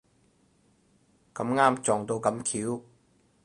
[1.31, 2.83] 咁啱撞到咁巧